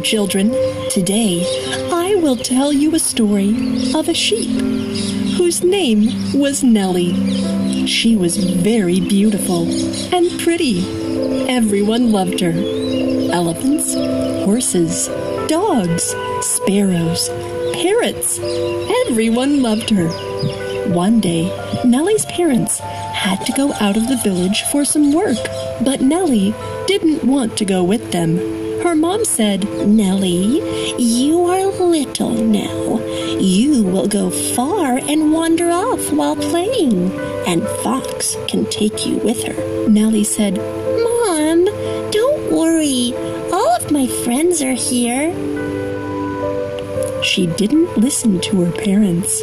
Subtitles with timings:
[0.00, 0.50] Children.
[0.90, 1.44] Today,
[1.92, 3.50] I will tell you a story
[3.94, 4.50] of a sheep
[5.36, 7.86] whose name was Nellie.
[7.86, 9.66] She was very beautiful
[10.14, 10.80] and pretty.
[11.48, 12.52] Everyone loved her.
[13.32, 13.94] Elephants,
[14.44, 15.08] horses,
[15.48, 17.28] dogs, sparrows,
[17.74, 18.38] parrots,
[19.06, 20.08] everyone loved her.
[20.92, 21.44] One day,
[21.84, 25.38] Nellie's parents had to go out of the village for some work,
[25.84, 26.54] but Nellie
[26.86, 28.61] didn't want to go with them.
[28.82, 32.98] Her mom said, Nellie, you are little now.
[33.38, 37.12] You will go far and wander off while playing,
[37.46, 39.88] and Fox can take you with her.
[39.88, 41.64] Nellie said, Mom,
[42.10, 43.14] don't worry.
[43.52, 45.32] All of my friends are here.
[47.22, 49.42] She didn't listen to her parents.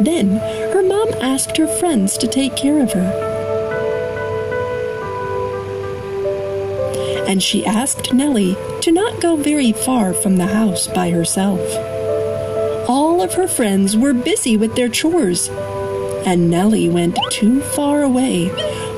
[0.00, 0.38] Then
[0.72, 3.35] her mom asked her friends to take care of her.
[7.28, 11.60] And she asked Nellie to not go very far from the house by herself.
[12.88, 15.48] All of her friends were busy with their chores,
[16.24, 18.46] and Nellie went too far away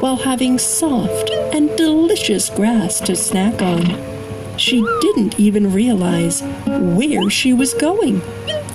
[0.01, 4.59] while having soft and delicious grass to snack on.
[4.59, 8.20] She didn't even realize where she was going.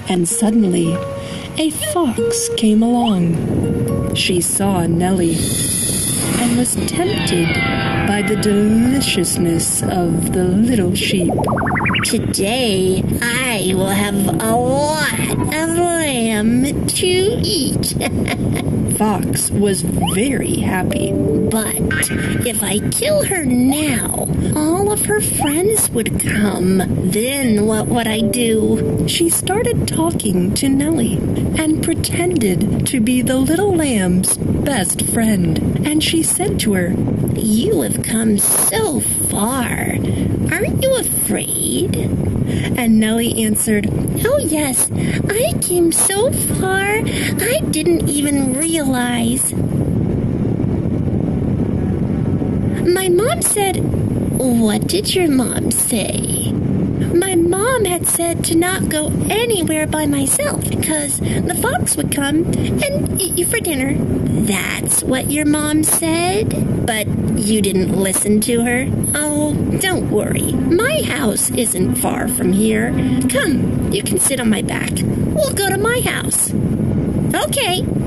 [0.10, 0.94] And suddenly,
[1.58, 4.16] a fox came along.
[4.16, 5.36] She saw Nellie
[6.58, 7.48] was tempted
[8.08, 11.34] by the deliciousness of the little sheep.
[12.06, 17.96] Today, I will have a lot of lamb to eat.
[18.98, 21.12] Fox was very happy.
[21.12, 22.10] But
[22.46, 26.78] if I kill her now, all of her friends would come.
[27.10, 29.06] Then what would I do?
[29.08, 31.18] She started talking to Nellie
[31.58, 35.58] and pretended to be the little lamb's best friend.
[35.86, 36.94] And she said to her,
[37.36, 39.98] You have come so far.
[40.52, 41.96] Aren't you afraid?
[41.96, 43.88] And Nellie answered,
[44.26, 49.54] Oh, yes, I came so far, I didn't even realize.
[52.86, 53.78] My mom said,
[54.38, 56.52] What did your mom say?
[57.14, 62.46] My mom had said to not go anywhere by myself because the fox would come
[62.46, 63.96] and eat you for dinner.
[63.98, 66.86] That's what your mom said?
[66.86, 67.08] But
[67.44, 68.88] you didn't listen to her?
[69.16, 70.54] Oh, don't worry.
[70.54, 72.92] My house isn't far from here.
[73.30, 74.92] Come, you can sit on my back.
[75.02, 76.54] We'll go to my house.
[77.34, 78.03] Okay.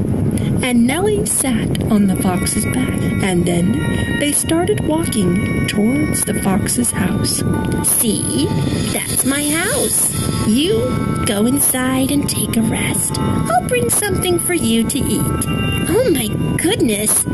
[0.63, 3.73] And Nellie sat on the fox's back, and then
[4.19, 7.43] they started walking towards the fox's house.
[7.89, 8.47] See,
[8.93, 10.49] that's my house.
[10.49, 13.19] You go inside and take a rest.
[13.19, 15.45] I'll bring something for you to eat.
[15.89, 17.25] Oh my goodness,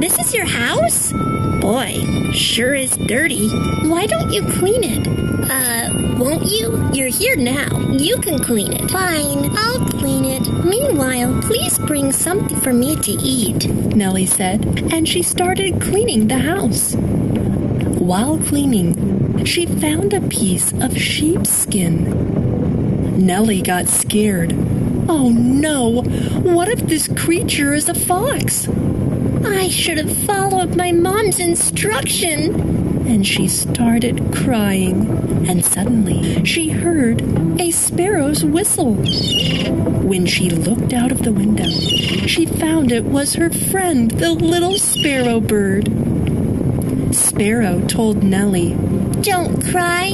[0.00, 1.12] this is your house?
[1.60, 3.48] Boy, sure is dirty.
[3.88, 5.06] Why don't you clean it?
[5.08, 5.71] Uh,
[6.44, 6.90] you?
[6.92, 7.78] You're here now.
[7.92, 8.90] You can clean it.
[8.90, 10.46] Fine, I'll clean it.
[10.64, 13.68] Meanwhile, please bring something for me to eat.
[13.94, 16.94] Nellie said, and she started cleaning the house.
[16.94, 22.06] While cleaning, she found a piece of sheepskin.
[23.24, 24.52] Nellie got scared.
[25.08, 26.02] Oh no!
[26.02, 28.68] What if this creature is a fox?
[29.44, 32.81] I should have followed my mom's instruction.
[33.06, 35.46] And she started crying.
[35.48, 37.22] And suddenly she heard
[37.60, 38.94] a sparrow's whistle.
[38.94, 41.68] When she looked out of the window,
[42.26, 45.86] she found it was her friend, the little sparrow bird.
[47.14, 48.74] Sparrow told Nellie,
[49.22, 50.12] Don't cry.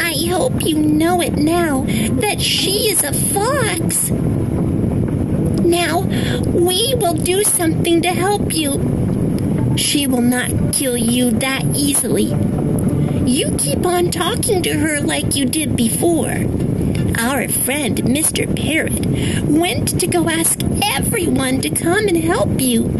[0.00, 1.82] I hope you know it now
[2.20, 4.10] that she is a fox.
[5.64, 6.00] Now,
[6.52, 9.74] we will do something to help you.
[9.76, 12.34] She will not kill you that easily.
[13.24, 16.44] You keep on talking to her like you did before.
[17.16, 18.44] Our friend, Mr.
[18.56, 19.06] Parrot,
[19.46, 22.90] went to go ask everyone to come and help you.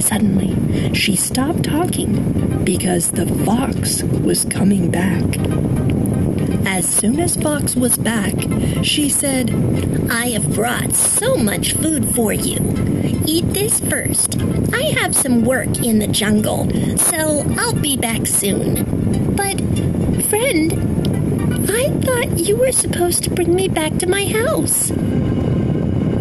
[0.00, 5.22] Suddenly, she stopped talking because the fox was coming back.
[6.66, 8.34] As soon as Fox was back,
[8.82, 9.50] she said,
[10.10, 12.99] I have brought so much food for you.
[13.68, 14.40] First.
[14.72, 16.66] I have some work in the jungle,
[16.96, 19.34] so I'll be back soon.
[19.36, 19.58] But,
[20.24, 20.72] friend,
[21.70, 24.90] I thought you were supposed to bring me back to my house.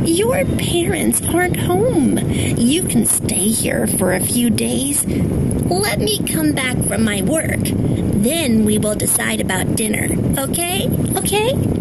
[0.05, 2.17] Your parents aren't home.
[2.19, 5.05] You can stay here for a few days.
[5.05, 7.61] Let me come back from my work.
[7.63, 10.09] Then we will decide about dinner.
[10.37, 10.89] Okay?
[11.15, 11.78] Okay?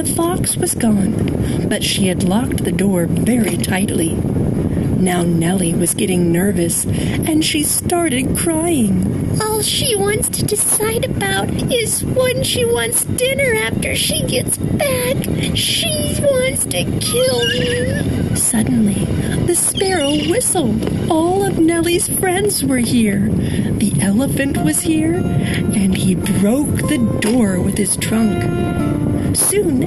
[0.00, 4.14] The fox was gone, but she had locked the door very tightly.
[4.14, 9.38] Now Nellie was getting nervous and she started crying.
[9.42, 15.18] All she wants to decide about is when she wants dinner after she gets back.
[15.54, 18.36] She wants to kill me.
[18.36, 19.04] Suddenly,
[19.44, 21.10] the sparrow whistled.
[21.10, 23.28] All of Nellie's friends were here.
[23.28, 29.09] The elephant was here, and he broke the door with his trunk.
[29.34, 29.80] Soon,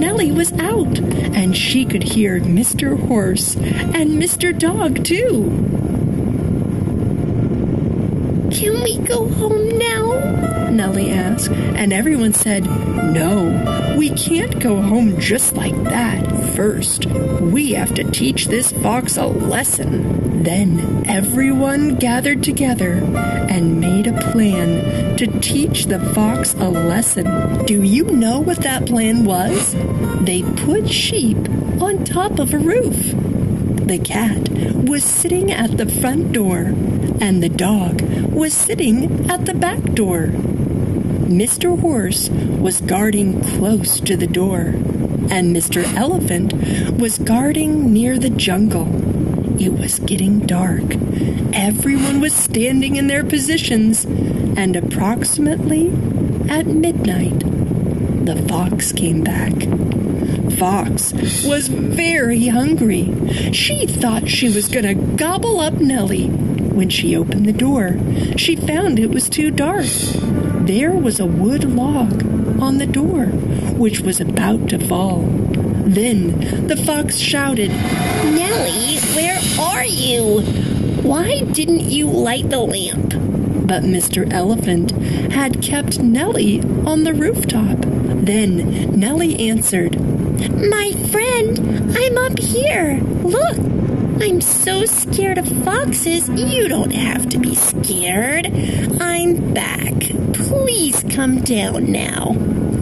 [0.00, 2.98] Nellie was out, and she could hear Mr.
[3.08, 4.56] Horse and Mr.
[4.56, 5.44] Dog, too.
[8.50, 9.69] Can we go home?
[10.80, 16.26] Nellie asked, and everyone said, No, we can't go home just like that.
[16.56, 20.42] First, we have to teach this fox a lesson.
[20.42, 27.66] Then everyone gathered together and made a plan to teach the fox a lesson.
[27.66, 29.74] Do you know what that plan was?
[30.24, 31.36] They put sheep
[31.78, 33.12] on top of a roof.
[33.86, 36.72] The cat was sitting at the front door,
[37.20, 38.00] and the dog
[38.32, 40.30] was sitting at the back door.
[41.30, 41.78] Mr.
[41.78, 44.74] Horse was guarding close to the door,
[45.30, 45.84] and Mr.
[45.94, 46.52] Elephant
[46.98, 48.88] was guarding near the jungle.
[49.62, 50.82] It was getting dark.
[51.52, 55.90] Everyone was standing in their positions, and approximately
[56.50, 57.38] at midnight,
[58.26, 59.52] the fox came back.
[60.58, 61.12] Fox
[61.44, 63.08] was very hungry.
[63.52, 66.26] She thought she was going to gobble up Nellie.
[66.26, 67.96] When she opened the door,
[68.36, 69.86] she found it was too dark.
[70.70, 72.24] There was a wood log
[72.62, 73.24] on the door,
[73.74, 75.22] which was about to fall.
[75.22, 80.42] Then the fox shouted, Nellie, where are you?
[81.02, 83.08] Why didn't you light the lamp?
[83.66, 84.32] But Mr.
[84.32, 84.92] Elephant
[85.32, 87.78] had kept Nellie on the rooftop.
[87.80, 93.00] Then Nellie answered, My friend, I'm up here.
[93.24, 93.58] Look,
[94.22, 98.46] I'm so scared of foxes, you don't have to be scared.
[99.00, 100.19] I'm back.
[100.34, 102.32] Please come down now.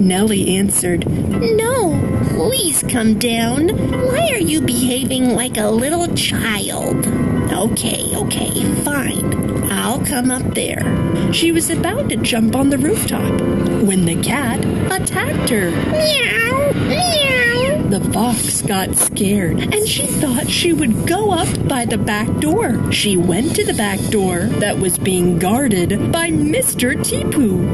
[0.01, 1.99] Nellie answered, No,
[2.31, 3.69] please come down.
[3.69, 7.07] Why are you behaving like a little child?
[7.53, 9.71] Okay, okay, fine.
[9.71, 11.33] I'll come up there.
[11.33, 13.41] She was about to jump on the rooftop
[13.83, 15.71] when the cat attacked her.
[15.71, 17.58] Meow, meow.
[17.89, 22.93] The fox got scared and she thought she would go up by the back door.
[22.93, 26.95] She went to the back door that was being guarded by Mr.
[27.03, 27.65] Tipu.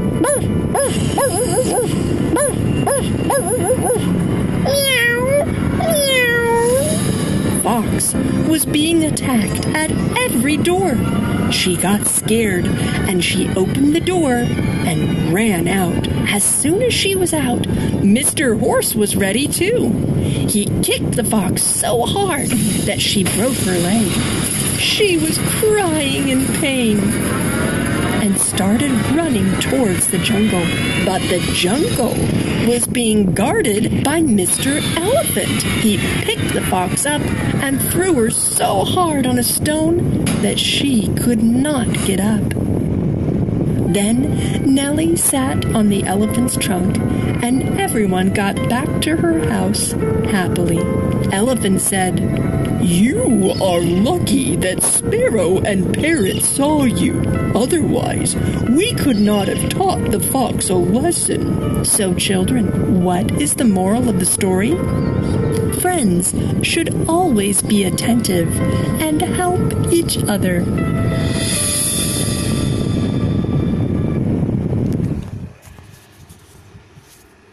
[7.64, 8.14] Fox
[8.49, 10.94] was being attacked at every door.
[11.50, 16.06] She got scared and she opened the door and ran out.
[16.32, 17.62] As soon as she was out,
[18.02, 18.58] Mr.
[18.58, 19.91] Horse was ready too.
[20.49, 22.49] He kicked the fox so hard
[22.87, 24.11] that she broke her leg.
[24.79, 26.99] She was crying in pain
[28.25, 30.64] and started running towards the jungle.
[31.05, 32.14] But the jungle
[32.67, 34.82] was being guarded by Mr.
[34.97, 35.62] Elephant.
[35.82, 41.08] He picked the fox up and threw her so hard on a stone that she
[41.14, 42.43] could not get up.
[43.94, 46.99] Then Nellie sat on the elephant's trunk,
[47.43, 49.93] and everyone got back to her house
[50.29, 50.81] happily.
[51.32, 52.20] Elephant said,
[52.85, 57.19] You are lucky that Sparrow and Parrot saw you.
[57.55, 58.37] Otherwise,
[58.69, 61.87] we could not have taught the fox a lesson.
[61.87, 64.76] So, children, what is the moral of the story?
[65.81, 68.55] Friends should always be attentive
[69.00, 70.61] and help each other.